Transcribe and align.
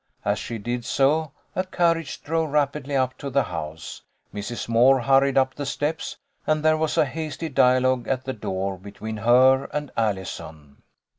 As 0.25 0.39
she 0.39 0.57
did 0.57 0.83
so, 0.83 1.31
a 1.55 1.63
carriage 1.63 2.23
drove 2.23 2.49
rapidly 2.49 2.95
up 2.95 3.15
to 3.19 3.29
the 3.29 3.43
house, 3.43 4.01
Mrs. 4.33 4.67
Moore 4.67 5.01
hurried 5.01 5.37
up 5.37 5.53
the 5.53 5.63
steps, 5.67 6.17
and 6.47 6.63
there 6.65 6.75
was 6.75 6.97
a 6.97 7.05
hasty 7.05 7.49
dialogue 7.49 8.07
at 8.07 8.23
the 8.25 8.33
door 8.33 8.79
between 8.79 9.17
her 9.17 9.65
and 9.65 9.91
Allison. 9.95 10.81